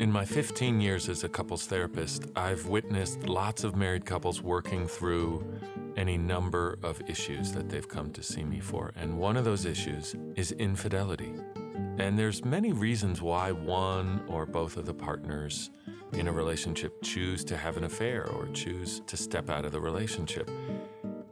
[0.00, 4.88] In my 15 years as a couples therapist, I've witnessed lots of married couples working
[4.88, 5.44] through
[5.94, 8.94] any number of issues that they've come to see me for.
[8.96, 11.34] And one of those issues is infidelity.
[11.98, 15.68] And there's many reasons why one or both of the partners
[16.14, 19.80] in a relationship choose to have an affair or choose to step out of the
[19.80, 20.50] relationship.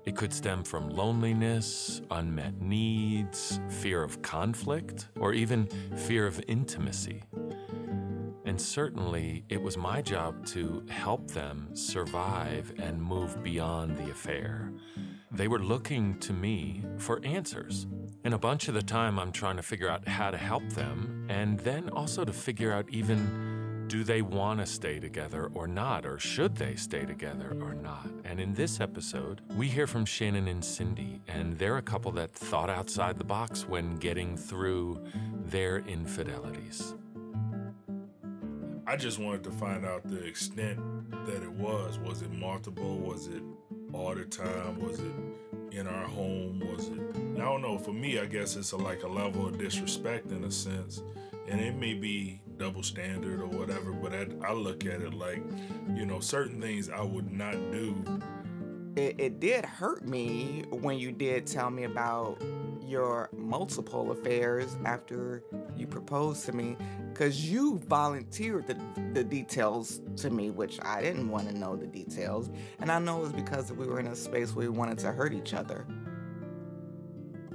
[0.04, 7.22] It could stem from loneliness, unmet needs, fear of conflict, or even fear of intimacy.
[8.48, 14.72] And certainly, it was my job to help them survive and move beyond the affair.
[15.30, 17.86] They were looking to me for answers.
[18.24, 21.26] And a bunch of the time, I'm trying to figure out how to help them,
[21.28, 26.06] and then also to figure out even do they want to stay together or not,
[26.06, 28.08] or should they stay together or not?
[28.24, 32.32] And in this episode, we hear from Shannon and Cindy, and they're a couple that
[32.32, 35.04] thought outside the box when getting through
[35.44, 36.94] their infidelities.
[38.88, 40.80] I just wanted to find out the extent
[41.26, 41.98] that it was.
[41.98, 42.96] Was it multiple?
[42.96, 43.42] Was it
[43.92, 44.80] all the time?
[44.80, 45.12] Was it
[45.72, 46.62] in our home?
[46.72, 46.98] Was it?
[47.38, 47.76] I don't know.
[47.76, 51.02] For me, I guess it's a, like a level of disrespect in a sense
[51.46, 55.42] and it may be double standard or whatever, but I, I look at it like,
[55.94, 57.94] you know, certain things I would not do.
[58.96, 62.42] It, it did hurt me when you did tell me about
[62.88, 65.42] your multiple affairs after
[65.76, 66.76] you proposed to me
[67.12, 68.76] because you volunteered the,
[69.12, 72.50] the details to me, which I didn't want to know the details.
[72.80, 75.12] And I know it was because we were in a space where we wanted to
[75.12, 75.86] hurt each other.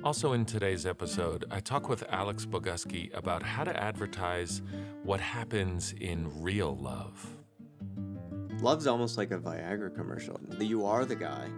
[0.03, 4.61] Also, in today's episode, I talk with Alex Bogusky about how to advertise
[5.03, 7.25] what happens in real love.
[8.61, 10.39] Love's almost like a Viagra commercial.
[10.59, 11.49] You are the guy,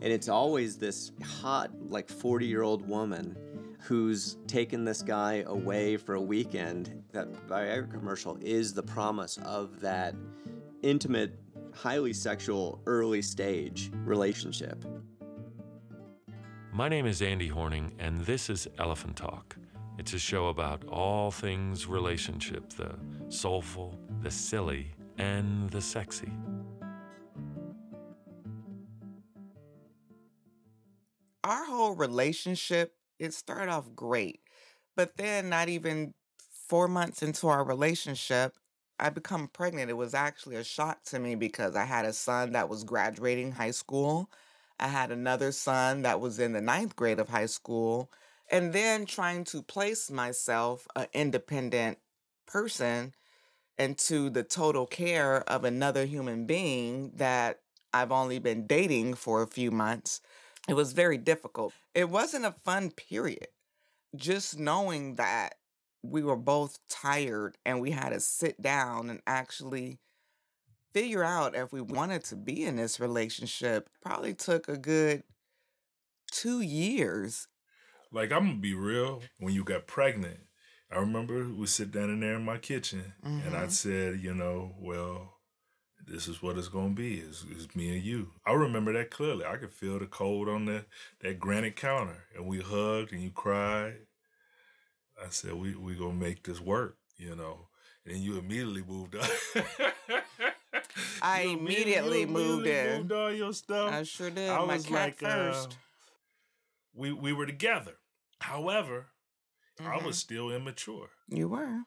[0.00, 3.36] and it's always this hot, like 40 year old woman
[3.80, 7.02] who's taken this guy away for a weekend.
[7.12, 10.14] That Viagra commercial is the promise of that
[10.82, 11.38] intimate,
[11.72, 14.84] highly sexual, early stage relationship.
[16.72, 19.56] My name is Andy Horning, and this is Elephant Talk.
[19.98, 22.94] It's a show about all things relationship the
[23.28, 26.30] soulful, the silly, and the sexy.
[31.98, 34.40] Relationship, it started off great.
[34.96, 36.14] But then, not even
[36.68, 38.56] four months into our relationship,
[38.98, 39.90] I become pregnant.
[39.90, 43.52] It was actually a shock to me because I had a son that was graduating
[43.52, 44.30] high school.
[44.80, 48.10] I had another son that was in the ninth grade of high school.
[48.50, 51.98] And then trying to place myself, an independent
[52.46, 53.14] person,
[53.78, 57.60] into the total care of another human being that
[57.94, 60.20] I've only been dating for a few months.
[60.68, 61.72] It was very difficult.
[61.94, 63.48] It wasn't a fun period.
[64.14, 65.54] Just knowing that
[66.02, 69.98] we were both tired and we had to sit down and actually
[70.92, 75.22] figure out if we wanted to be in this relationship probably took a good
[76.30, 77.48] two years.
[78.12, 80.40] Like, I'm gonna be real, when you got pregnant,
[80.90, 83.46] I remember we sit down in there in my kitchen mm-hmm.
[83.46, 83.70] and I mm-hmm.
[83.70, 85.37] said, you know, well,
[86.10, 87.18] this is what it's gonna be.
[87.18, 88.32] It's, it's, me and you.
[88.46, 89.44] I remember that clearly.
[89.44, 90.86] I could feel the cold on that
[91.20, 93.98] that granite counter, and we hugged and you cried.
[95.22, 97.68] I said, we we gonna make this work, you know.
[98.06, 99.28] And you immediately moved up.
[101.22, 102.98] I immediately, moved in.
[102.98, 103.92] Moved all your stuff.
[103.92, 104.48] I sure did.
[104.48, 105.72] I My was like, uh, first.
[105.72, 105.76] Uh,
[106.94, 107.96] we we were together.
[108.40, 109.08] However,
[109.80, 109.90] mm-hmm.
[109.90, 111.10] I was still immature.
[111.28, 111.80] You were.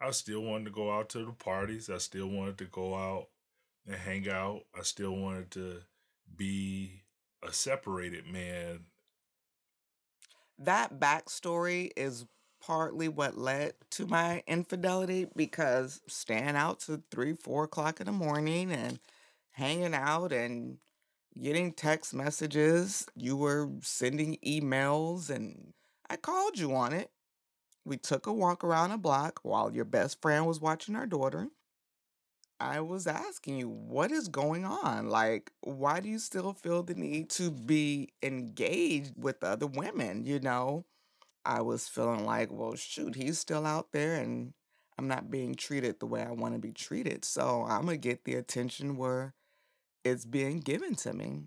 [0.00, 1.90] I still wanted to go out to the parties.
[1.90, 3.28] I still wanted to go out
[3.86, 4.62] and hang out.
[4.78, 5.82] I still wanted to
[6.36, 7.02] be
[7.42, 8.86] a separated man.
[10.58, 12.26] That backstory is
[12.60, 18.12] partly what led to my infidelity because staying out to three, four o'clock in the
[18.12, 18.98] morning and
[19.52, 20.78] hanging out and
[21.40, 25.74] getting text messages, you were sending emails, and
[26.08, 27.10] I called you on it.
[27.84, 31.48] We took a walk around a block while your best friend was watching our daughter.
[32.58, 35.10] I was asking you, what is going on?
[35.10, 40.24] Like, why do you still feel the need to be engaged with other women?
[40.24, 40.86] You know,
[41.44, 44.54] I was feeling like, well, shoot, he's still out there and
[44.98, 47.24] I'm not being treated the way I want to be treated.
[47.24, 49.34] So I'm going to get the attention where
[50.04, 51.42] it's being given to me.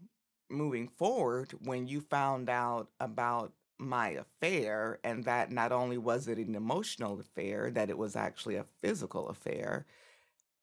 [0.50, 6.38] Moving forward, when you found out about my affair, and that not only was it
[6.38, 9.86] an emotional affair, that it was actually a physical affair,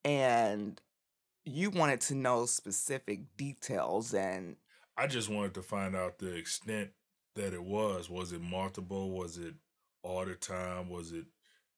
[0.07, 0.81] and
[1.45, 4.57] you wanted to know specific details and
[4.97, 6.91] I just wanted to find out the extent
[7.35, 8.09] that it was.
[8.09, 9.11] Was it multiple?
[9.11, 9.55] Was it
[10.03, 10.89] all the time?
[10.89, 11.27] Was it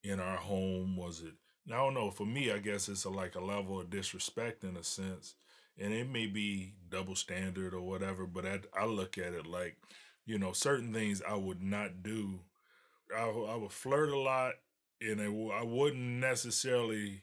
[0.04, 0.96] in our home?
[0.96, 1.32] Was it,
[1.68, 2.10] I don't know.
[2.10, 5.34] For me, I guess it's a, like a level of disrespect in a sense,
[5.76, 8.24] and it may be double standard or whatever.
[8.26, 9.76] But I, I look at it like,
[10.26, 12.40] you know, certain things I would not do.
[13.16, 14.52] I, I would flirt a lot,
[15.00, 17.22] and I wouldn't necessarily,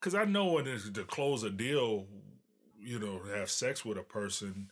[0.00, 2.06] because I know when it's to close a deal,
[2.78, 4.70] you know, have sex with a person,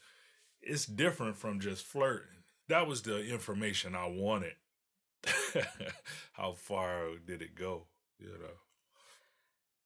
[0.63, 2.43] it's different from just flirting.
[2.69, 4.55] That was the information I wanted.
[6.33, 7.87] How far did it go?
[8.19, 8.59] You know.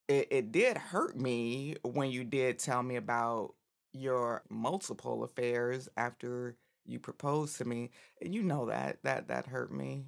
[0.09, 3.55] It it did hurt me when you did tell me about
[3.93, 6.57] your multiple affairs after
[6.87, 7.91] you proposed to me.
[8.21, 10.05] And you know that that that hurt me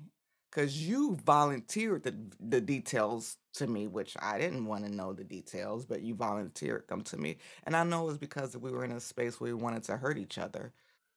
[0.51, 5.25] cuz you volunteered the the details to me which I didn't want to know the
[5.25, 7.39] details, but you volunteered them to me.
[7.65, 9.97] And I know it was because we were in a space where we wanted to
[9.97, 10.73] hurt each other.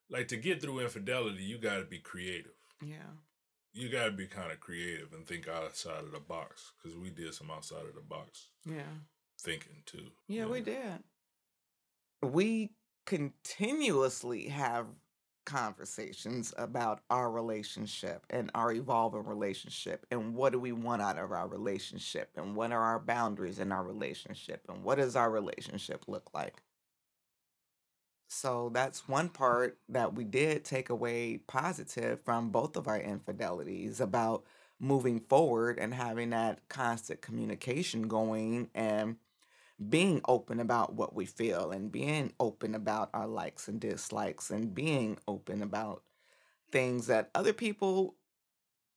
[0.10, 2.54] Like to get through infidelity, you got to be creative.
[2.84, 3.12] Yeah.
[3.72, 7.10] You got to be kind of creative and think outside of the box because we
[7.10, 9.00] did some outside of the box Yeah.
[9.40, 10.12] thinking too.
[10.28, 11.04] Yeah, you we did.
[12.22, 12.76] We
[13.06, 14.88] continuously have
[15.46, 21.32] conversations about our relationship and our evolving relationship and what do we want out of
[21.32, 26.06] our relationship and what are our boundaries in our relationship and what does our relationship
[26.08, 26.62] look like.
[28.30, 34.02] So that's one part that we did take away positive from both of our infidelities
[34.02, 34.44] about
[34.80, 39.18] moving forward and having that constant communication going and
[39.90, 44.74] being open about what we feel and being open about our likes and dislikes and
[44.74, 46.04] being open about
[46.72, 48.16] things that other people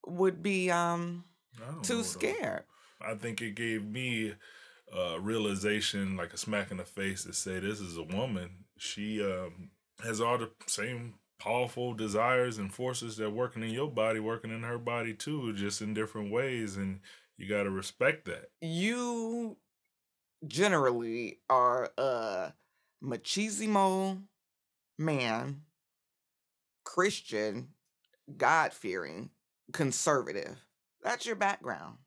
[0.06, 1.24] would be um
[1.60, 2.64] I don't know too scared.
[3.00, 4.34] I think it gave me
[4.92, 8.64] a realization, like a smack in the face, to say this is a woman.
[8.78, 9.70] She um,
[10.02, 14.62] has all the same powerful desires and forces that working in your body, working in
[14.62, 17.00] her body too, just in different ways, and
[17.36, 18.50] you got to respect that.
[18.60, 19.56] You
[20.48, 22.52] generally are a
[23.02, 24.22] machismo
[24.98, 25.62] man,
[26.84, 27.68] Christian,
[28.36, 29.30] God fearing,
[29.72, 30.56] conservative.
[31.02, 31.98] That's your background.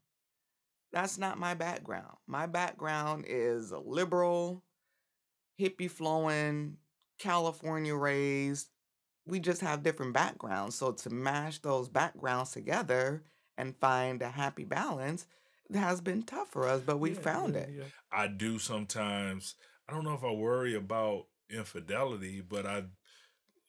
[0.92, 2.18] That's not my background.
[2.28, 4.64] My background is liberal,
[5.60, 6.78] hippie flowing,
[7.20, 8.70] California raised.
[9.28, 10.76] We just have different backgrounds.
[10.76, 13.24] So to mash those backgrounds together
[13.58, 15.28] and find a happy balance
[15.74, 17.70] has been tough for us, but we Yeah, found yeah, it.
[17.78, 17.84] yeah.
[18.12, 19.56] I do sometimes.
[19.88, 22.84] I don't know if I worry about infidelity, but I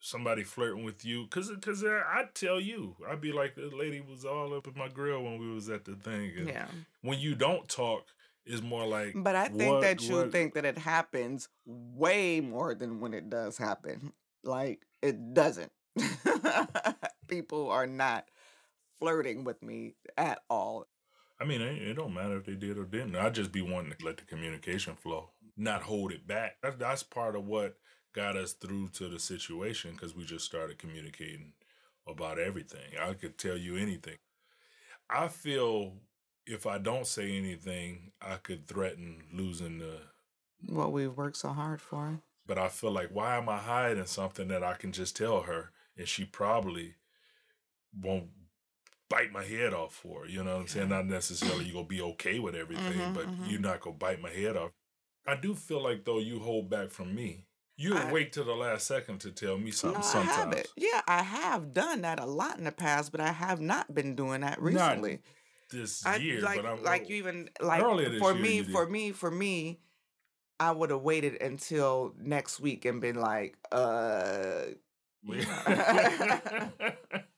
[0.02, 4.24] somebody flirting with you because because I tell you I'd be like the lady was
[4.24, 6.32] all up in my grill when we was at the thing.
[6.38, 6.68] And Yeah.
[7.02, 8.06] When you don't talk,
[8.46, 9.12] it's more like.
[9.14, 13.12] But I think what- that you what- think that it happens way more than when
[13.12, 14.12] it does happen.
[14.42, 15.70] Like it doesn't.
[17.28, 18.28] People are not
[18.98, 20.86] flirting with me at all.
[21.40, 23.16] I mean, it, it don't matter if they did or didn't.
[23.16, 26.56] I just be wanting to let the communication flow, not hold it back.
[26.62, 27.76] That, that's part of what
[28.12, 31.52] got us through to the situation because we just started communicating
[32.06, 32.98] about everything.
[33.00, 34.18] I could tell you anything.
[35.08, 35.94] I feel
[36.46, 39.98] if I don't say anything, I could threaten losing the.
[40.66, 42.20] What we've worked so hard for.
[42.46, 45.70] But I feel like, why am I hiding something that I can just tell her
[45.96, 46.96] and she probably
[47.98, 48.28] won't
[49.10, 50.26] bite my head off for?
[50.26, 50.88] You know what I'm saying?
[50.88, 53.50] Not necessarily you're going to be okay with everything, Mhm, but mhm.
[53.50, 54.70] you're not to bite my head off.
[55.26, 57.44] I do feel like, though, you hold back from me.
[57.76, 60.36] You I- wait till the last second to tell me something no, I sometimes.
[60.36, 60.68] have it.
[60.76, 64.14] Yeah, I have done that a lot in the past, but I have not been
[64.14, 65.20] doing that Not recently.
[65.70, 67.80] This I year, like but I'm like you even like
[68.18, 69.80] for me for me for me
[70.58, 74.64] I would have waited until next week and been like uh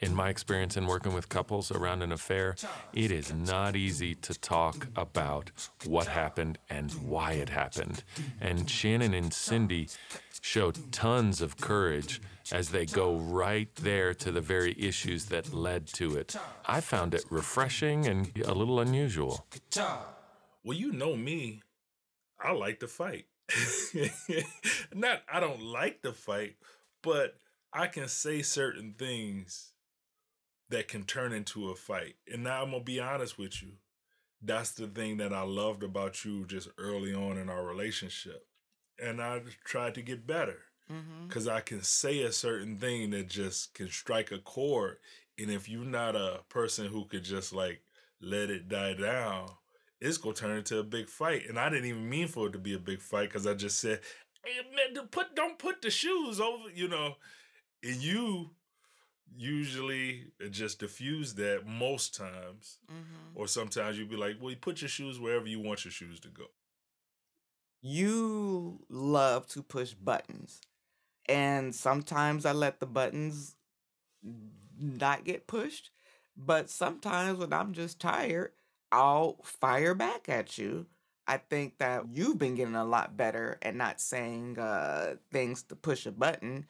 [0.00, 2.54] In my experience in working with couples around an affair,
[2.92, 5.50] it is not easy to talk about
[5.86, 8.04] what happened and why it happened.
[8.40, 9.88] And Shannon and Cindy
[10.40, 12.20] show tons of courage
[12.52, 16.36] as they go right there to the very issues that led to it.
[16.64, 19.46] I found it refreshing and a little unusual.
[20.64, 21.62] Well, you know me.
[22.40, 23.26] I like to fight.
[24.94, 26.56] Not I don't like to fight,
[27.02, 27.34] but
[27.72, 29.72] I can say certain things
[30.70, 32.16] that can turn into a fight.
[32.32, 33.72] And now I'm gonna be honest with you.
[34.42, 38.46] That's the thing that I loved about you just early on in our relationship.
[39.02, 40.58] And I tried to get better
[40.90, 41.26] mm-hmm.
[41.26, 44.98] because I can say a certain thing that just can strike a chord.
[45.38, 47.82] And if you're not a person who could just like
[48.20, 49.48] let it die down,
[50.00, 51.48] it's gonna turn into a big fight.
[51.48, 53.78] And I didn't even mean for it to be a big fight because I just
[53.78, 54.00] said
[54.44, 57.16] hey, man, put don't put the shoes over, you know.
[57.82, 58.50] And you
[59.36, 63.36] usually just diffuse that most times, Mm-hmm.
[63.40, 66.18] or sometimes you'd be like, "Well, you put your shoes wherever you want your shoes
[66.20, 66.46] to go."
[67.80, 70.60] You love to push buttons.
[71.28, 73.54] And sometimes I let the buttons
[74.80, 75.90] not get pushed.
[76.36, 78.52] But sometimes when I'm just tired,
[78.90, 80.86] I'll fire back at you.
[81.26, 85.76] I think that you've been getting a lot better at not saying uh, things to
[85.76, 86.66] push a button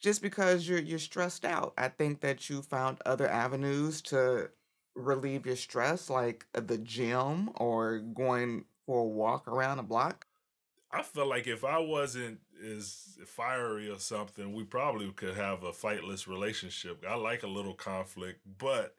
[0.00, 1.74] just because you're you're stressed out.
[1.76, 4.50] I think that you found other avenues to
[4.94, 10.26] relieve your stress, like the gym or going for a walk around a block.
[10.90, 15.72] I feel like if I wasn't as fiery or something, we probably could have a
[15.72, 17.04] fightless relationship.
[17.06, 18.94] I like a little conflict, but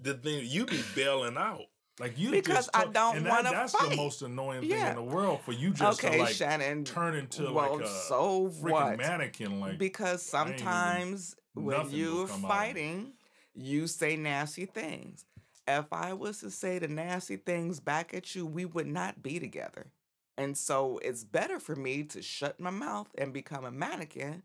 [0.00, 1.66] the thing you be bailing out.
[1.98, 3.90] Like you Because just I don't wanna That's fight.
[3.90, 4.90] the most annoying thing Yeah.
[4.90, 6.84] in the world for you just okay, to like Shannon.
[6.84, 8.98] turn into well, like a so freaking what?
[8.98, 9.60] mannequin.
[9.60, 12.48] Like because sometimes when you're come out of me.
[12.48, 13.12] fighting,
[13.54, 15.24] you say nasty things.
[15.66, 19.40] If I was to say the nasty things back at you, we would not be
[19.40, 19.90] together.
[20.38, 24.42] And so it's better for me to shut my mouth and become a mannequin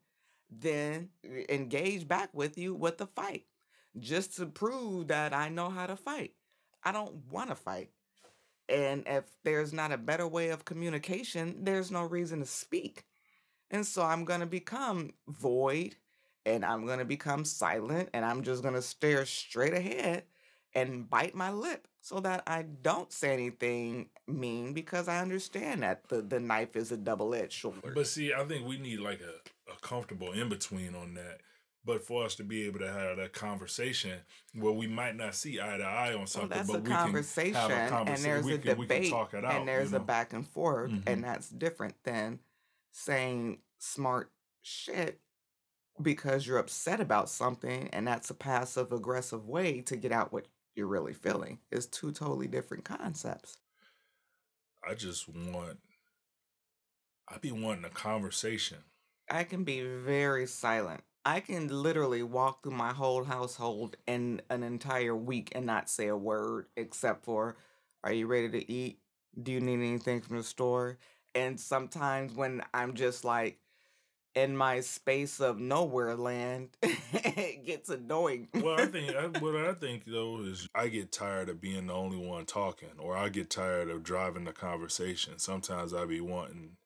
[0.50, 1.10] than
[1.50, 3.46] engage back with you with the fight
[4.00, 6.32] just to prove that I know how to fight.
[6.84, 7.90] I don't want to fight.
[8.70, 13.06] And if there's not a better way of communication, there's no reason to speak.
[13.70, 15.96] And so I'm going to become void
[16.46, 20.24] and I'm going to become silent and I'm just going to stare straight ahead
[20.74, 26.08] and bite my lip so that I don't say anything mean because I understand that
[26.08, 27.94] the, the knife is a double edged sword.
[27.94, 31.42] But see, I think we need like a, a comfortable in between on that.
[31.84, 34.20] But for us to be able to have that conversation
[34.54, 37.54] where we might not see eye to eye on Well, something, that's but we conversation,
[37.54, 39.56] can have a conversation, and there's we a can, debate, talk it out.
[39.56, 41.04] and there's you a back and forth, Mhm.
[41.08, 42.40] and that's different than
[42.92, 45.22] saying smart shit
[46.00, 50.48] because you're upset about something, and that's a passive aggressive way to get out what
[50.76, 51.60] you're really feeling.
[51.72, 53.58] It's two totally different concepts.
[54.88, 55.80] I just want.
[57.28, 58.84] I be wanting a conversation.
[59.30, 61.04] I can be very silent.
[61.26, 66.08] I can literally walk through my whole household in an entire week and not say
[66.08, 67.58] a word except for,
[68.04, 69.00] Are you ready to eat?
[69.42, 70.98] Do you need anything from the store?
[71.36, 73.60] And sometimes when I'm just like
[74.34, 78.48] in my space of nowhere land, it gets annoying.
[78.54, 81.94] Well, I think I, what I think though is I get tired of being the
[81.94, 85.38] only one talking, or I get tired of driving the conversation.
[85.38, 86.78] Sometimes I be wanting,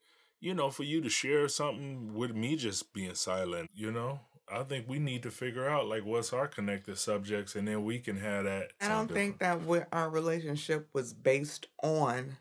[0.46, 3.68] you know, for you to share something with me just being silent.
[3.74, 7.68] You know, I think we need to figure out like what's our connected subjects, and
[7.68, 8.74] then we can have that.
[8.80, 12.38] I don't think that we our relationship was based on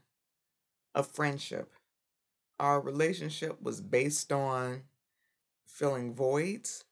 [0.94, 1.72] a friendship.
[2.60, 4.82] Our relationship was based on
[5.66, 6.84] filling voids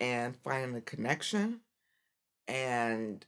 [0.00, 1.60] and finding a connection.
[2.46, 3.24] And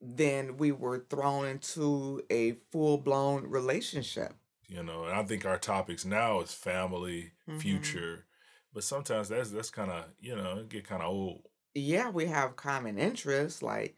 [0.00, 4.34] then we were thrown into a full blown relationship.
[4.68, 5.04] You know.
[5.04, 7.60] And I think our topics now is family, Mhm.
[7.60, 8.26] future,
[8.72, 11.48] but sometimes that's that's kind of you know it get kind of old.
[11.74, 13.62] Yeah, we have common interests.
[13.62, 13.96] Like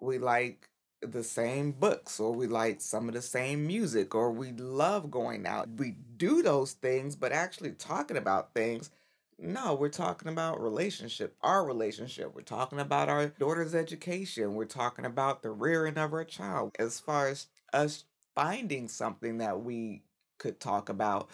[0.00, 0.68] we like
[1.02, 5.46] the same books, or we like some of the same music, or we love going
[5.46, 5.68] out.
[5.78, 8.90] We do those things, but actually talking about things.
[9.38, 12.34] No, we're talking about relationship, our relationship.
[12.34, 14.54] We're talking about our daughter's education.
[14.54, 16.74] We're talking about the rearing of our child.
[16.78, 18.04] As far as us
[18.34, 20.02] finding something that we
[20.38, 21.28] could talk about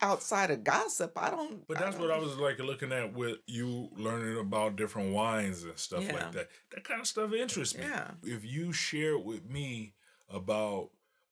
[0.00, 1.66] outside of gossip, I don't.
[1.66, 5.64] But that's what don't- I was like looking at with you learning about different wines
[5.64, 6.12] and stuff Yeah.
[6.12, 6.48] like that.
[6.70, 7.82] That kind of stuff interests me.
[7.84, 8.12] Yeah.
[8.22, 9.94] If you share with me
[10.28, 10.90] about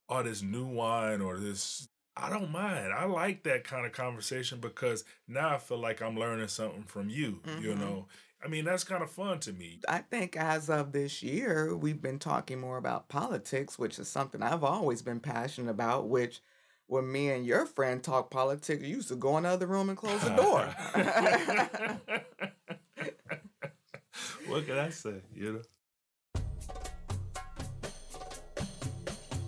[0.08, 2.94] oh this new wine or this I don't mind.
[2.94, 7.10] I like that kind of conversation because now I feel like I'm learning something from
[7.10, 7.42] you.
[7.60, 7.78] You Mhm.
[7.78, 8.08] know,
[8.44, 9.80] I mean that's kind of fun to me.
[9.88, 14.42] I think as of this year, we've been talking more about politics, which is something
[14.42, 16.08] I've always been passionate about.
[16.08, 16.40] Which,
[16.86, 19.88] when me and your friend talk politics, you used to go in the other room
[19.88, 20.66] and close the door.
[24.46, 25.22] what can I say?
[25.34, 25.62] You know.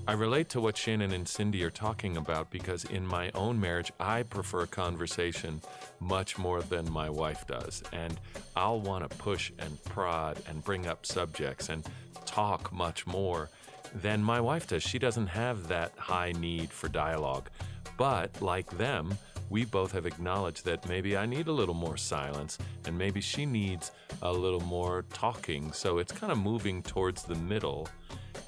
[0.08, 3.92] I relate to what Shannon and Cindy are talking about because in my own marriage,
[4.00, 5.60] I prefer conversation
[6.00, 7.82] much more than my wife does.
[7.92, 8.18] And
[8.56, 11.84] I'll want to push and prod and bring up subjects and
[12.24, 13.50] talk much more
[13.94, 14.82] than my wife does.
[14.82, 17.48] She doesn't have that high need for dialogue.
[17.96, 19.16] But like them,
[19.50, 23.46] we both have acknowledged that maybe I need a little more silence and maybe she
[23.46, 25.72] needs a little more talking.
[25.72, 27.88] So it's kind of moving towards the middle.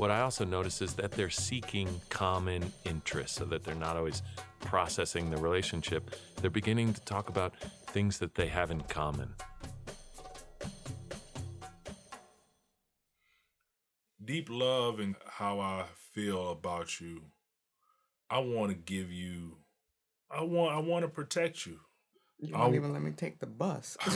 [0.01, 4.23] What I also notice is that they're seeking common interests so that they're not always
[4.61, 6.17] processing the relationship.
[6.41, 7.55] They're beginning to talk about
[7.89, 9.35] things that they have in common.
[14.25, 17.21] Deep love and how I feel about you.
[18.31, 19.59] I want to give you.
[20.31, 20.75] I want.
[20.75, 21.79] I want to protect you.
[22.39, 23.99] You I'll- won't even let me take the bus.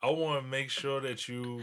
[0.00, 1.62] I want to make sure that you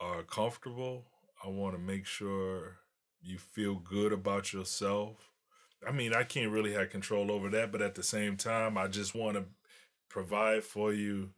[0.00, 1.04] are comfortable.
[1.44, 2.78] I want to make sure
[3.22, 5.30] you feel good about yourself.
[5.86, 8.88] I mean, I can't really have control over that, but at the same time, I
[8.88, 9.44] just want to
[10.08, 11.30] provide for you.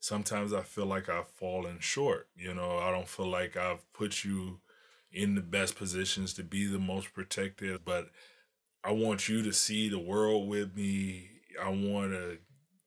[0.00, 2.28] Sometimes I feel like I've fallen short.
[2.36, 4.60] You know, I don't feel like I've put you
[5.12, 8.10] in the best positions to be the most protected, but
[8.84, 11.30] I want you to see the world with me.
[11.60, 12.38] I want to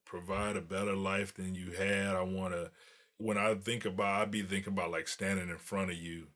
[0.04, 2.08] provide a better life than you had.
[2.14, 2.70] I want to,
[3.22, 6.28] when I think about, I'd be thinking about like standing in front of you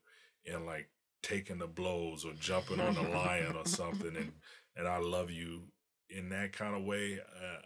[0.45, 0.89] and like
[1.21, 4.15] taking the blows or jumping on the lion or something.
[4.15, 4.33] And,
[4.75, 5.63] and I love you
[6.09, 7.19] in that kind of way.
[7.19, 7.61] Uh,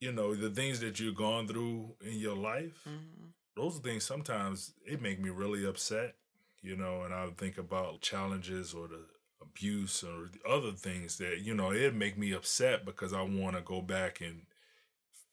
[0.00, 3.32] you know, the things that you've gone through in your life, Mhm.
[3.56, 6.16] those things sometimes it make me really upset,
[6.62, 9.06] you know, and I would think about challenges or the
[9.40, 13.56] abuse or the other things that, you know, it make me upset because I want
[13.56, 14.46] to go back and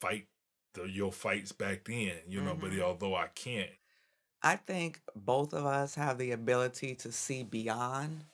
[0.01, 0.27] fight
[0.75, 2.81] the, your fights back then, you know, but Mhm.
[2.81, 3.71] although I can't,
[4.41, 8.25] I think both of us have the ability to see beyond.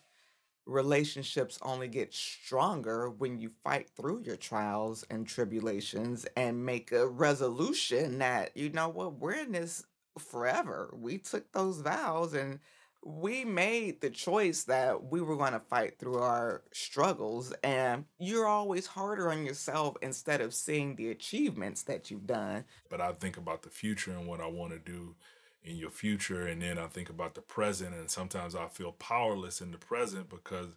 [0.67, 7.07] Relationships only get stronger when you fight through your trials and tribulations and make a
[7.07, 9.85] resolution that, you know what, we're in this
[10.19, 10.91] forever.
[10.93, 12.61] We took those vows and
[13.03, 17.53] we made the choice that we were going to fight through our struggles.
[17.63, 22.65] And you're always harder on yourself instead of seeing the achievements that you've done.
[22.89, 25.15] but I think about the future and what I want to do
[25.63, 26.47] in your future.
[26.47, 27.95] And then I think about the present.
[27.95, 30.75] And sometimes I feel powerless in the present because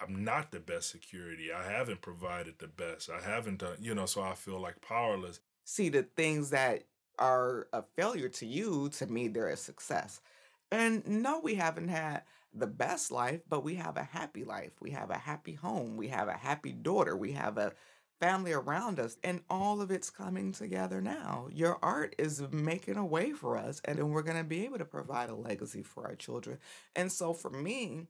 [0.00, 1.52] I'm not the best security.
[1.52, 3.10] I haven't provided the best.
[3.10, 5.40] I haven't done, you know, so I feel like powerless.
[5.64, 6.84] see the things that
[7.18, 10.20] are a failure to you, to me, they're a success.
[10.70, 12.22] And no, we haven't had
[12.52, 14.72] the best life, but we have a happy life.
[14.80, 15.96] We have a happy home.
[15.96, 17.16] We have a happy daughter.
[17.16, 17.72] We have a
[18.20, 21.48] family around us, and all of it's coming together now.
[21.52, 24.78] Your art is making a way for us, and then we're going to be able
[24.78, 26.58] to provide a legacy for our children.
[26.94, 28.06] And so for me,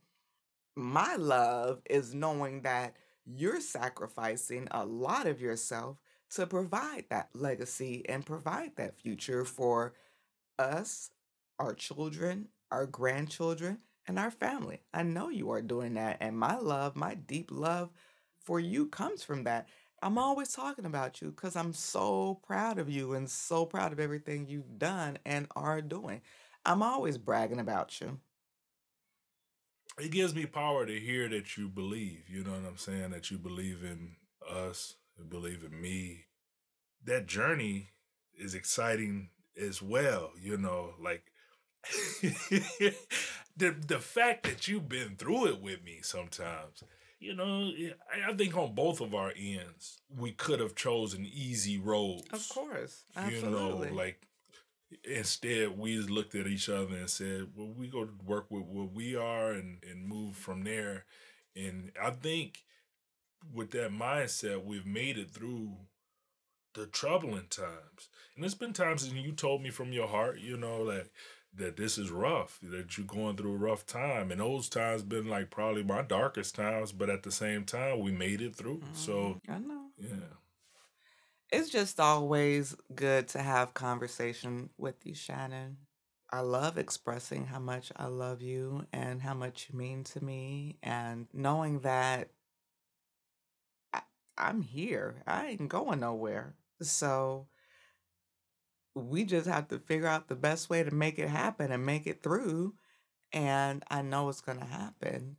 [0.76, 5.96] my love is knowing that you're sacrificing a lot of yourself
[6.30, 9.94] to provide that legacy and provide that future for
[10.58, 11.10] us,
[11.58, 14.80] our children, our grandchildren, and our family.
[14.92, 16.18] I know you are doing that.
[16.20, 17.90] And my love, my deep love
[18.42, 19.68] for you comes from that.
[20.02, 24.00] I'm always talking about you because I'm so proud of you and so proud of
[24.00, 26.20] everything you've done and are doing.
[26.66, 28.18] I'm always bragging about you.
[29.98, 33.10] It gives me power to hear that you believe, you know what I'm saying?
[33.10, 34.16] That you believe in
[34.50, 36.26] us, you believe in me.
[37.04, 37.90] That journey
[38.36, 41.30] is exciting as well, you know, like
[43.57, 46.83] the the fact that you've been through it with me sometimes.
[47.20, 47.70] You know,
[48.12, 52.27] I, I think on both of our ends, we could have chosen easy roads.
[52.33, 53.05] Of course.
[53.31, 54.27] You know, like
[55.05, 58.92] instead we just looked at each other and said, "Well, we go work with what
[58.92, 61.05] we are and and move from there."
[61.57, 62.64] And I think
[63.53, 65.77] with that mindset, we've made it through
[66.75, 68.09] the troubling times.
[68.35, 71.09] And there's been times and you told me from your heart, you know, that
[71.56, 74.30] that this is rough, that you're going through a rough time.
[74.30, 78.10] And those times been like probably my darkest times, but at the same time, we
[78.12, 78.82] made it through.
[78.92, 79.52] So mm-hmm.
[79.52, 79.86] I know.
[79.98, 80.34] yeah.
[81.52, 85.76] It's just always good to have conversation with you, Shannon.
[86.32, 90.78] I love expressing how much I love you and how much you mean to me,
[90.82, 92.30] and knowing that
[93.92, 94.00] I,
[94.36, 95.22] I'm here.
[95.28, 96.54] I ain't going nowhere.
[96.82, 97.46] So
[98.94, 102.07] we just have to figure out the best way to make it happen and make
[102.07, 102.74] it through.
[103.33, 105.37] And I know it's going to happen.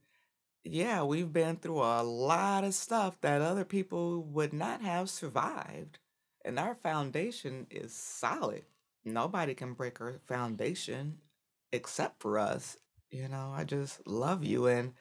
[0.64, 6.00] Yeah, we've been through a lot of stuff that other people would not have survived.
[6.44, 8.64] And our foundation is solid.
[9.04, 11.20] Nobody can break our foundation
[11.72, 12.78] except for us.
[13.12, 14.68] You know, I just love you.
[14.68, 14.94] And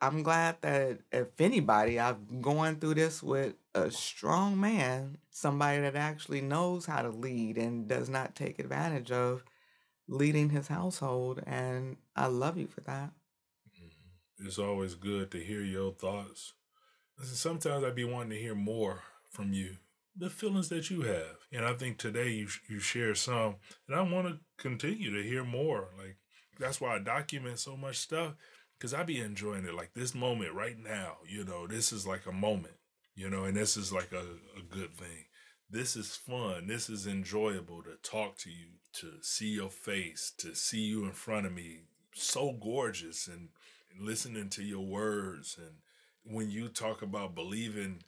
[0.00, 5.94] I'm glad that if anybody, I'm going through this with a strong man, somebody that
[5.94, 9.44] actually knows how to lead and does not take advantage of
[10.08, 11.42] leading his household.
[11.46, 13.10] And I love you for that.
[13.76, 14.46] Mm-hmm.
[14.46, 16.54] It's always good to hear your thoughts.
[17.18, 19.76] Listen, Sometimes I'd be wanting to hear more from you,
[20.16, 24.00] the feelings that you have, and I think today you you share some, and I
[24.00, 25.88] want to continue to hear more.
[25.98, 26.16] Like
[26.58, 28.34] that's why I document so much stuff
[28.80, 29.74] because I be enjoying it.
[29.74, 32.76] Like this moment right now, you know, this is like a moment,
[33.14, 34.24] you know, and this is like a,
[34.58, 35.26] a good thing.
[35.68, 36.66] This is fun.
[36.66, 41.12] This is enjoyable to talk to you, to see your face, to see you in
[41.12, 41.82] front of me.
[42.14, 43.50] So gorgeous and,
[43.94, 45.58] and listening to your words.
[45.58, 48.02] And when you talk about believing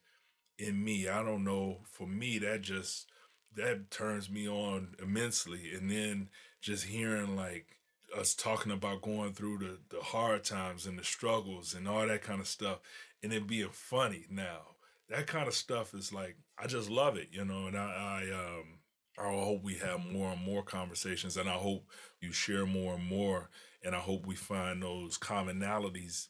[0.59, 3.07] in me, I don't know, for me, that just,
[3.55, 5.73] that turns me on immensely.
[5.75, 6.31] And then
[6.63, 7.77] just hearing like
[8.18, 12.22] us talking about going through the, the hard times and the struggles and all that
[12.22, 12.79] kind of stuff
[13.22, 14.61] and it being funny now.
[15.09, 18.35] That kind of stuff is like I just love it, you know, and I, I
[18.35, 18.79] um
[19.18, 21.85] I hope we have more and more conversations and I hope
[22.20, 23.51] you share more and more
[23.85, 26.29] and I hope we find those commonalities.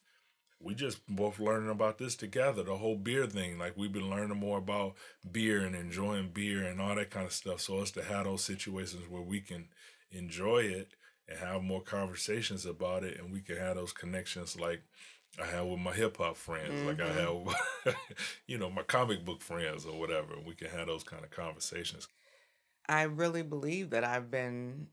[0.59, 3.59] We just both learning about this together, the whole beer thing.
[3.59, 4.95] Like we've been learning more about
[5.31, 7.61] beer and enjoying beer and all that kind of stuff.
[7.61, 9.69] So us to have those situations where we can
[10.11, 10.93] enjoy it
[11.29, 14.83] and have more conversations about it and we can have those connections like
[15.41, 17.49] I have with my hip hop friends, like I mm-hmm.
[17.87, 17.97] have
[18.47, 20.35] you know, my comic book friends or whatever.
[20.45, 22.07] We can have those kind of conversations.
[22.87, 24.89] I really believe that I've been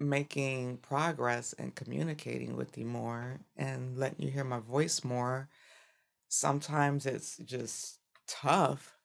[0.00, 5.48] making progress and communicating with you more and letting you hear my voice more.
[6.28, 8.96] Sometimes it's just tough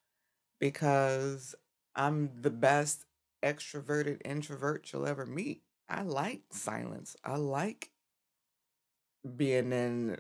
[0.60, 1.56] because
[1.96, 3.06] I'm the best
[3.44, 5.62] extroverted introvert you'll ever meet.
[5.92, 7.18] I like silence.
[7.26, 7.92] I like
[9.36, 10.18] being in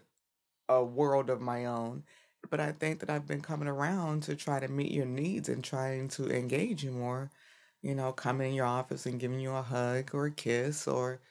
[0.67, 2.03] a world of my own.
[2.49, 5.63] But I think that I've been coming around to try to meet your needs and
[5.63, 7.31] trying to engage you more.
[7.81, 11.21] You know, coming in your office and giving you a hug or a kiss or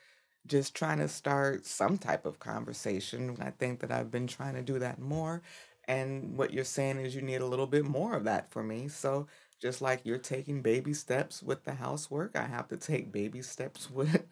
[0.47, 3.37] just trying to start some type of conversation.
[3.41, 5.43] I think that I've been trying to do that more.
[5.87, 8.87] And what you're saying is you need a little bit more of that for me.
[8.87, 9.27] So
[9.61, 13.89] just like you're taking baby steps with the housework, I have to take baby steps
[13.91, 14.25] with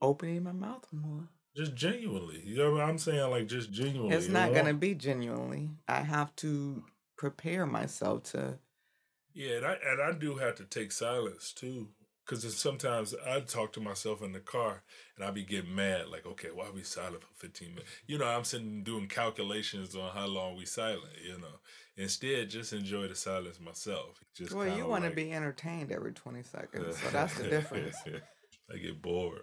[0.00, 1.28] opening my mouth more.
[1.56, 2.42] Just genuinely.
[2.44, 3.30] You know what I'm saying?
[3.30, 4.16] Like just genuinely.
[4.16, 4.54] It's you not know?
[4.54, 5.70] going to be genuinely.
[5.86, 6.82] I have to
[7.16, 8.58] prepare myself to.
[9.34, 11.88] Yeah, and I and I do have to take silence too.
[12.24, 14.84] Cause sometimes I talk to myself in the car
[15.16, 17.90] and I be getting mad, like, okay, why we silent for 15 minutes?
[18.06, 21.58] You know, I'm sitting doing calculations on how long we silent, you know.
[21.96, 24.24] Instead, just enjoy the silence myself.
[24.34, 26.98] Just Well, you want to like- be entertained every 20 seconds.
[26.98, 27.96] So that's the difference.
[28.72, 29.42] I get bored.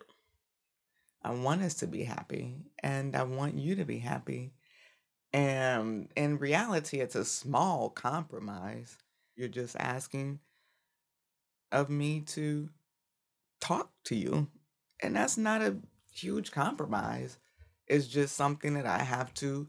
[1.21, 4.53] I want us to be happy and I want you to be happy.
[5.31, 8.97] And in reality, it's a small compromise.
[9.35, 10.39] You're just asking
[11.71, 12.69] of me to
[13.61, 14.47] talk to you.
[15.03, 15.77] And that's not a
[16.11, 17.37] huge compromise.
[17.85, 19.67] It's just something that I have to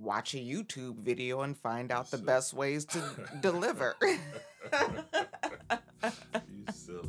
[0.00, 3.02] watch a YouTube video and find out the best ways to
[3.40, 3.94] deliver.
[4.02, 4.18] you
[6.72, 7.08] silly.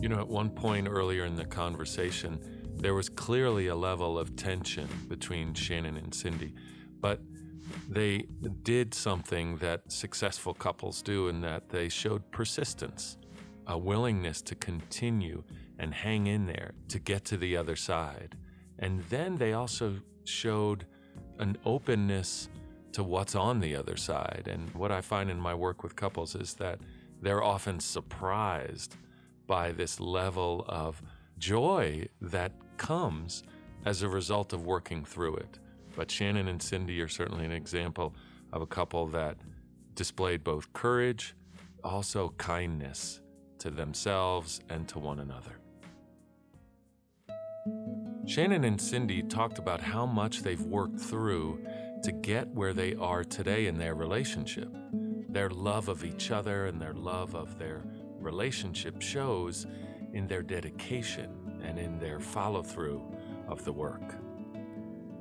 [0.00, 2.40] You know, at one point earlier in the conversation,
[2.76, 6.54] there was clearly a level of tension between Shannon and Cindy,
[7.00, 7.20] but
[7.88, 8.26] they
[8.62, 13.18] did something that successful couples do in that they showed persistence,
[13.66, 15.42] a willingness to continue
[15.78, 18.36] and hang in there to get to the other side.
[18.80, 20.86] And then they also showed
[21.38, 22.48] an openness
[22.92, 24.48] to what's on the other side.
[24.50, 26.80] And what I find in my work with couples is that
[27.22, 28.96] they're often surprised
[29.46, 31.02] by this level of
[31.38, 33.42] joy that comes
[33.84, 35.58] as a result of working through it.
[35.94, 38.14] But Shannon and Cindy are certainly an example
[38.52, 39.36] of a couple that
[39.94, 41.34] displayed both courage,
[41.84, 43.20] also kindness
[43.58, 45.58] to themselves and to one another.
[48.30, 51.64] Shannon and Cindy talked about how much they've worked through
[52.04, 54.72] to get where they are today in their relationship.
[55.28, 57.82] Their love of each other and their love of their
[58.20, 59.66] relationship shows
[60.12, 63.02] in their dedication and in their follow through
[63.48, 64.14] of the work.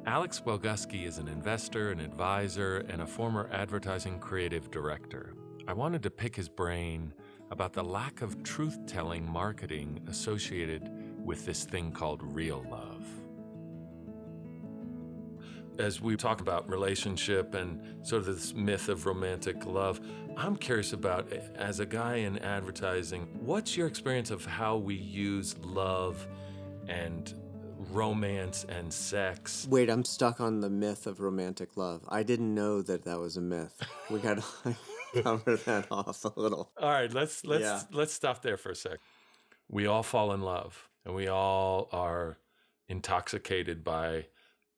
[0.05, 5.33] Alex Bogusky is an investor, an advisor, and a former advertising creative director.
[5.67, 7.15] I wanted to pick his brain
[7.49, 10.91] about the lack of truth telling marketing associated
[11.29, 13.05] with this thing called real love.
[15.77, 20.01] As we talk about relationship and sort of this myth of romantic love,
[20.35, 25.55] I'm curious about, as a guy in advertising, what's your experience of how we use
[25.59, 26.27] love
[26.87, 27.31] and
[27.91, 29.67] romance and sex?
[29.69, 32.01] Wait, I'm stuck on the myth of romantic love.
[32.09, 33.79] I didn't know that that was a myth.
[34.09, 34.75] We got to
[35.21, 36.71] cover that off a little.
[36.81, 37.81] All right, let's let's Yeah.
[37.91, 38.97] let's stop there for a sec.
[39.69, 42.37] We all fall in love, and we all are
[42.87, 44.25] intoxicated by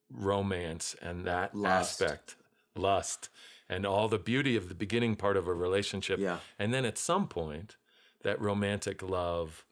[0.10, 2.02] romance and that Lust.
[2.02, 2.36] aspect,
[2.76, 3.30] lust,
[3.70, 6.20] and all the beauty of the beginning part of a relationship.
[6.20, 6.40] Yeah.
[6.60, 7.78] And then at some point,
[8.24, 9.66] that romantic love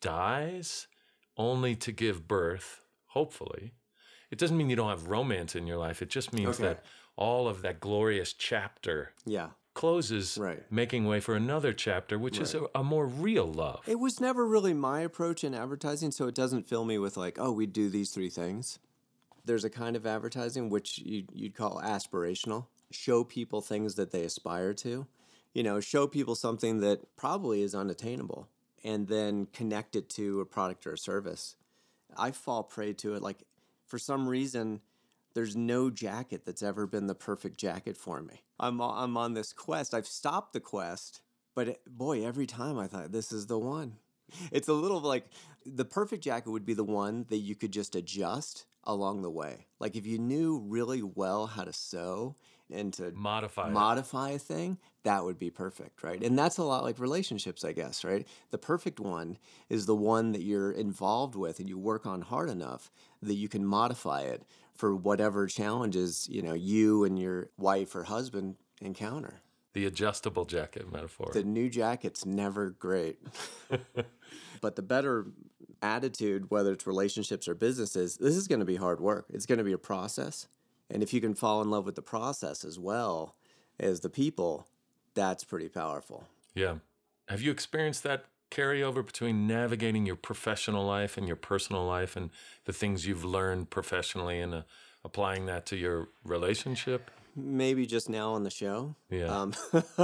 [0.00, 0.86] dies
[1.36, 3.72] only to give birth, hopefully.
[4.30, 6.00] It doesn't mean you don't have romance in your life.
[6.02, 6.64] It just means Okay.
[6.64, 6.84] that
[7.16, 9.50] all of that glorious chapter Yeah.
[9.74, 10.62] Closes, Right.
[10.70, 13.80] making way for another chapter, which is a, a more real love.
[13.86, 17.38] It was never really my approach in advertising, so it doesn't fill me with like,
[17.40, 18.78] oh, we do these three things.
[19.44, 22.66] There's a kind of advertising which you'd, you'd call aspirational.
[22.90, 25.06] Show people things that they aspire to.
[25.52, 28.48] You know, show people something that probably is unattainable
[28.82, 31.56] and then connect it to a product or a service.
[32.16, 33.22] I fall prey to it.
[33.22, 33.42] Like,
[33.86, 34.80] for some reason,
[35.34, 38.42] there's no jacket that's ever been the perfect jacket for me.
[38.58, 39.94] I'm, I'm on this quest.
[39.94, 41.22] I've stopped the quest,
[41.54, 43.96] but it, boy, every time I thought, this is the one.
[44.50, 45.26] It's a little like
[45.66, 49.66] the perfect jacket would be the one that you could just adjust along the way.
[49.80, 52.36] Like if you knew really well how to sew
[52.72, 53.72] and to Modify it.
[53.72, 56.22] modify a thing, that would be perfect, right?
[56.22, 58.26] And that's a lot like relationships, I guess, right?
[58.50, 62.48] The perfect one is the one that you're involved with and you work on hard
[62.48, 62.90] enough
[63.22, 64.42] that you can modify it
[64.74, 69.40] for whatever challenges, you know, you and your wife or husband encounter.
[69.72, 71.30] the adjustable jacket metaphor.
[71.32, 73.18] The new jacket's never great.
[74.60, 75.26] but the better
[75.82, 79.26] attitude, whether it's relationships or businesses, this is going to be hard work.
[79.30, 80.48] It's going to be a process.
[80.90, 83.34] And if you can fall in love with the process as well
[83.80, 84.66] as the people,
[85.14, 86.28] that's pretty powerful.
[86.54, 86.76] Yeah.
[87.28, 92.30] Have you experienced that carryover between navigating your professional life and your personal life and
[92.64, 94.62] the things you've learned professionally and uh,
[95.04, 97.10] applying that to your relationship?
[97.36, 98.94] Maybe just now on the show.
[99.10, 99.26] Yeah.
[99.26, 99.54] Um,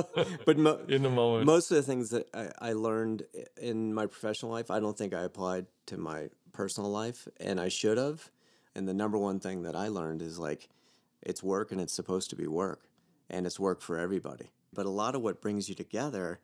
[0.47, 1.47] but mo- In the moment.
[1.47, 3.23] most of the things that I, I learned
[3.61, 7.69] in my professional life, I don't think I applied to my personal life, and I
[7.69, 8.31] should have.
[8.75, 10.69] And the number one thing that I learned is like,
[11.23, 12.81] it's work and it's supposed to be work,
[13.29, 14.51] and it's work for everybody.
[14.73, 16.41] But a lot of what brings you together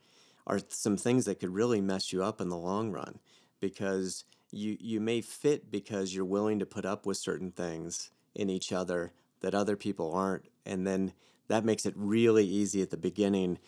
[0.46, 3.18] are some things that could really mess you up in the long run
[3.60, 8.48] because you you may fit because you're willing to put up with certain things in
[8.48, 11.12] each other that other people aren't and then
[11.48, 13.58] that makes it really easy at the beginning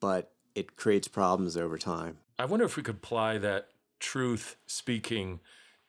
[0.00, 3.68] but it creates problems over time I wonder if we could apply that
[4.00, 5.40] truth speaking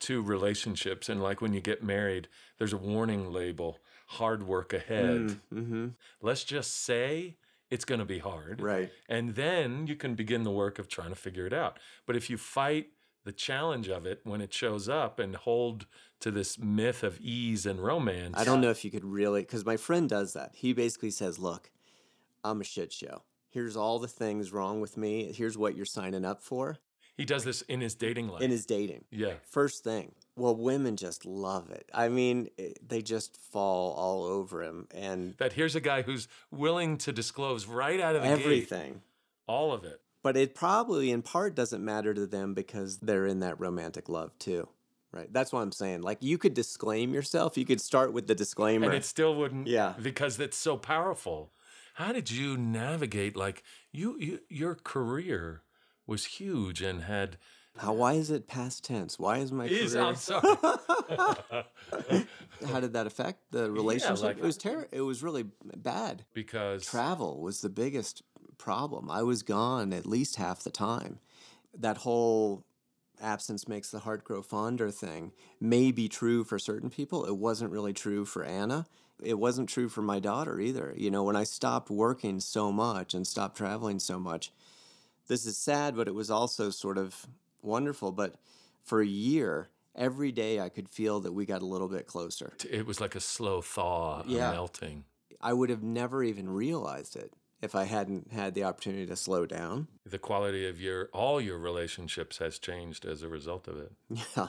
[0.02, 1.10] to relationships.
[1.10, 2.28] And like when you get married,
[2.58, 5.40] there's a warning label hard work ahead.
[5.52, 5.88] mm-hmm.
[6.22, 7.38] Let's just say
[7.74, 8.62] it's going to be hard.
[8.62, 11.80] right And then you can begin the work of trying to figure it out.
[12.06, 12.90] But if you fight
[13.24, 15.88] the challenge of it when it shows up and hold
[16.20, 19.66] to this myth of ease and romance, i don't know if you could really because
[19.66, 21.72] my friend does that he basically says look
[22.44, 26.26] i'm a shit show here's all the things wrong with me here's what you're signing
[26.26, 26.78] up for
[27.16, 28.42] he does this in his dating life.
[28.42, 29.34] in his dating yeah.
[29.50, 31.90] First thing, well, women just love it.
[31.94, 36.28] I mean, it, they just fall all over him and That here's a guy who's
[36.52, 39.02] willing to disclose right out of the gate everything.
[39.48, 40.02] all of it.
[40.24, 44.32] But it probably, in part, doesn't matter to them because they're in that romantic love
[44.40, 44.70] too.
[45.12, 45.32] Right.
[45.32, 46.02] That's what I'm saying.
[46.02, 47.56] Like, you could disclaim yourself.
[47.58, 48.86] You could start with the disclaimer.
[48.88, 49.94] And it still wouldn't Yeah.
[50.02, 51.52] because it's so powerful.
[51.96, 55.62] How did you navigate like you, you your career
[56.08, 57.38] was huge and had
[57.82, 59.18] Now, why is it past tense?
[59.18, 60.02] Why is my career?
[60.02, 60.42] I'm sorry.
[62.68, 64.24] How did that affect the relationship?
[64.24, 64.88] like- it was terrible.
[64.92, 66.24] It was really bad.
[66.34, 68.22] because travel was the biggest
[68.58, 69.10] problem.
[69.10, 71.20] I was gone at least half the time.
[71.78, 72.64] That whole
[73.22, 77.26] absence makes the heart grow fonder thing may be true for certain people.
[77.26, 78.86] It wasn't really true for Anna.
[79.22, 80.94] It wasn't true for my daughter either.
[80.96, 84.52] You know, when I stopped working so much and stopped traveling so much,
[85.28, 87.28] this is sad, but it was also sort of
[87.64, 88.12] wonderful.
[88.12, 88.36] But
[88.82, 92.54] for a year, every day I could feel that we got a little bit closer.
[92.70, 94.52] it was like a slow thaw, a Yeah.
[94.52, 95.06] melting.
[95.42, 99.46] I would have never even realized it if I hadn't had the opportunity to slow
[99.46, 99.88] down.
[100.06, 103.92] The quality of your all your relationships has changed as a result of it.
[104.36, 104.48] Yeah.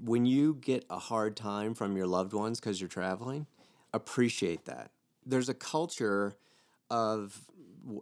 [0.00, 3.46] When you get a hard time from your loved ones because you're traveling,
[3.94, 4.90] appreciate that.
[5.24, 6.36] There's a culture
[6.90, 7.46] of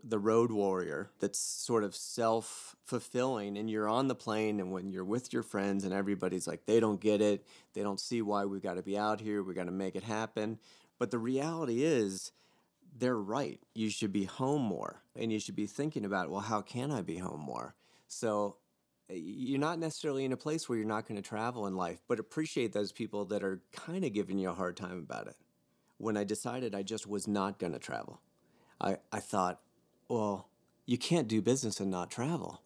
[0.05, 4.90] the road warrior that's sort of self fulfilling, and you're on the plane, and when
[4.90, 7.44] you're with your friends, and everybody's like, they don't get it.
[7.75, 9.42] They don't see why we got to be out here.
[9.42, 10.59] We got to make it happen.
[10.99, 12.33] But the reality is,
[12.99, 13.61] they're right.
[13.75, 17.03] You should be home more, and you should be thinking about, well, how can I
[17.03, 17.75] be home more?
[18.09, 18.57] So
[19.11, 22.01] eh, you're not necessarily in a place where you're not going to travel in life,
[22.09, 25.37] but appreciate those people that are kind of giving you a hard time about it.
[25.99, 28.20] When I decided I just was not going to travel,
[28.81, 29.61] I, I thought,
[30.09, 30.49] well,
[30.85, 32.61] you can't do business and not travel.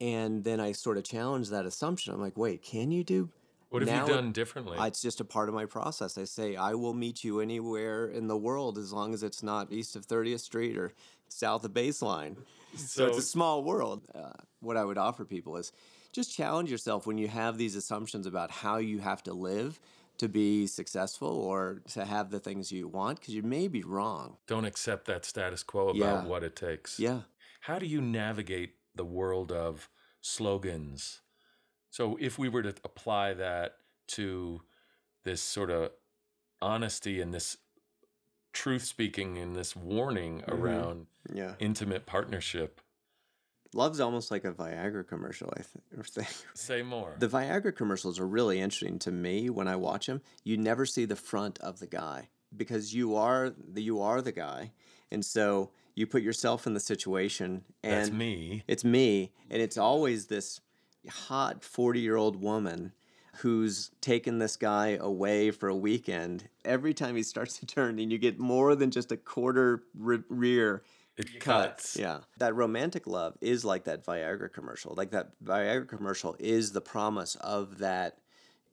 [0.00, 2.12] And then I sort of challenged that assumption.
[2.12, 3.30] I'm like, wait, can you do?
[3.70, 4.78] What have Now you it- done differently?
[4.80, 6.16] It's just a part of my process.
[6.16, 9.72] I say, I will meet you anywhere in the world as long as it's not
[9.72, 10.92] east of 30th Street or
[11.28, 12.36] south of Baseline.
[12.76, 14.02] So, it's a small world.
[14.14, 15.72] Uh, what I would offer people is
[16.12, 19.78] just challenge yourself when you have these assumptions about how you have to live
[20.18, 24.36] to be successful or to have the things you want because you may be wrong.
[24.46, 26.24] Don't accept that status quo about Yeah.
[26.24, 26.98] what it takes.
[26.98, 27.22] Yeah.
[27.60, 29.88] How do you navigate the world of
[30.20, 31.20] slogans?
[31.90, 33.76] So, if we were to apply that
[34.08, 34.62] to
[35.24, 35.90] this sort of
[36.60, 37.56] honesty and this
[38.52, 40.52] truth speaking and this warning Mm-hmm.
[40.52, 41.54] around Yeah.
[41.58, 42.80] intimate partnership,
[43.74, 46.28] Love's almost like a Viagra commercial, I think.
[46.54, 47.14] say more.
[47.18, 50.22] The Viagra commercials are really interesting to me when I watch them.
[50.42, 54.32] You never see the front of the guy because you are the you are the
[54.32, 54.72] guy,
[55.10, 57.64] and so you put yourself in the situation.
[57.82, 58.64] And That's me.
[58.66, 60.60] It's me, and it's always this
[61.08, 62.92] hot forty-year-old woman
[63.40, 66.48] who's taken this guy away for a weekend.
[66.64, 70.24] Every time he starts to turn, and you get more than just a quarter re-
[70.28, 70.82] rear
[71.18, 71.94] It cuts.
[71.94, 71.96] cuts.
[71.98, 72.20] Yeah.
[72.38, 74.94] That romantic love is like that Viagra commercial.
[74.96, 78.18] Like that Viagra commercial is the promise of that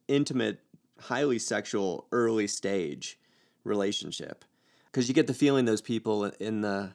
[0.07, 0.59] intimate,
[0.99, 3.19] highly sexual early stage
[3.63, 4.45] relationship.
[4.91, 6.91] Because you get the feeling those people in the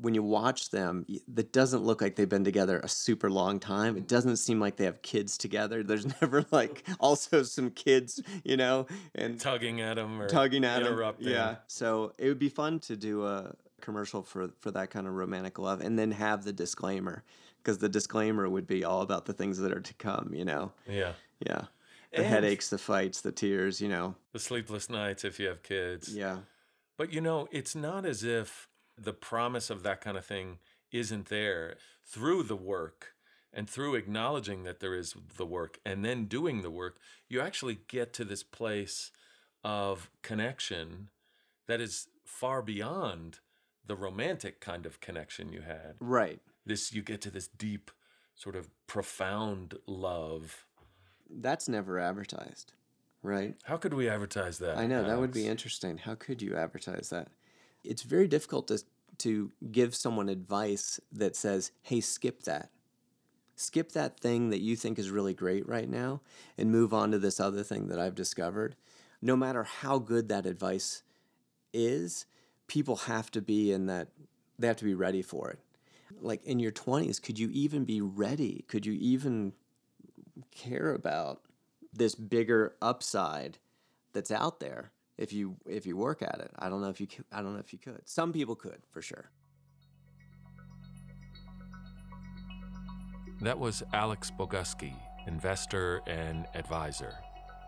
[0.00, 3.96] when you watch them, that doesn't look like they've been together a super long time.
[3.96, 5.84] It doesn't seem like they have kids together.
[5.84, 10.82] There's never like also some kids, you know, and Tugging at them or tugging at
[10.82, 10.88] 'em.
[10.88, 11.28] interrupting.
[11.28, 11.56] Yeah.
[11.68, 15.58] So it would be fun to do a commercial for for that kind of romantic
[15.58, 17.24] love, and then have the disclaimer,
[17.58, 20.32] because the disclaimer would be all about the things that are to come.
[20.34, 20.72] You know.
[20.88, 21.12] Yeah.
[21.40, 21.66] Yeah.
[22.12, 23.80] The And- headaches, the fights, the tears.
[23.80, 24.14] You know.
[24.32, 26.14] The sleepless nights if you have kids.
[26.14, 26.38] Yeah.
[26.96, 30.58] But you know, it's not as if the promise of that kind of thing
[30.92, 33.14] isn't there through the work
[33.52, 37.80] and through acknowledging that there is the work and then doing the work, you actually
[37.88, 39.10] get to this place
[39.64, 41.08] of connection
[41.66, 43.40] that is far beyond
[43.86, 45.94] the romantic kind of connection you had.
[46.00, 46.40] Right.
[46.66, 47.90] This you get to this deep
[48.34, 50.66] sort of profound love.
[51.30, 52.72] That's never advertised.
[53.22, 53.54] Right.
[53.64, 54.76] How could we advertise that?
[54.76, 55.98] I know that would be interesting.
[55.98, 57.28] How could you advertise that?
[57.82, 58.82] It's very difficult to
[59.18, 62.70] to give someone advice that says, "Hey, skip that.
[63.54, 66.20] Skip that thing that you think is really great right now
[66.58, 68.76] and move on to this other thing that I've discovered."
[69.22, 71.02] No matter how good that advice
[71.72, 72.26] is,
[72.66, 74.08] people have to be in that
[74.58, 75.58] they have to be ready for it.
[76.20, 78.64] Like in your 20s, could you even be ready?
[78.68, 79.52] Could you even
[80.50, 81.40] care about
[81.92, 83.58] this bigger upside
[84.12, 86.50] that's out there if you if you work at it.
[86.58, 88.00] I don't know if you I don't know if you could.
[88.04, 89.30] Some people could for sure.
[93.40, 94.94] That was Alex Bogusky,
[95.26, 97.14] investor and advisor.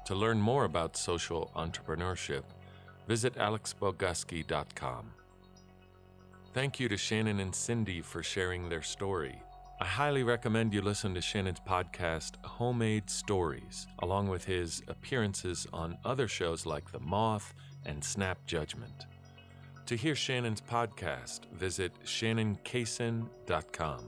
[0.07, 2.45] To learn more about social entrepreneurship,
[3.07, 5.13] visit alexbogusky.com.
[6.53, 9.41] Thank you to Shannon and Cindy for sharing their story.
[9.79, 15.99] I highly recommend you listen to Shannon's podcast, Homemade Stories, along with his appearances on
[16.03, 17.53] other shows like The Moth
[17.85, 19.05] and Snap Judgment.
[19.85, 24.01] To hear Shannon's podcast, visit shannoncason.com.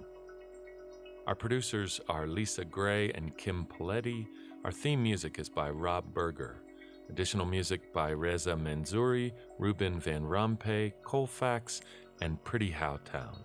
[1.26, 4.26] Our producers are Lisa Gray and Kim Paletti.
[4.64, 6.62] Our theme music is by Rob Berger.
[7.10, 11.80] Additional music by Reza Manzouri, Ruben Van Rompuy, Colfax,
[12.20, 13.38] and Pretty Howtown.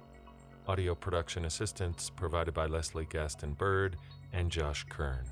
[0.67, 3.97] Audio production assistance provided by Leslie Gaston Bird
[4.33, 5.25] and Josh Kern.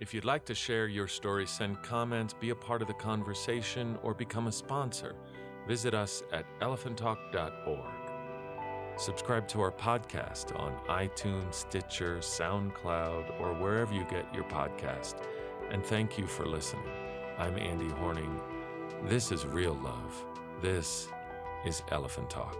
[0.00, 3.96] If you'd like to share your story, send comments, be a part of the conversation,
[4.02, 5.14] or become a sponsor,
[5.68, 8.02] visit us at elephanttalk.org.
[8.96, 15.24] Subscribe to our podcast on iTunes, Stitcher, SoundCloud, or wherever you get your podcast.
[15.72, 16.84] And thank you for listening.
[17.38, 18.38] I'm Andy Horning.
[19.04, 20.22] This is real love.
[20.60, 21.08] This
[21.64, 22.58] is Elephant Talk.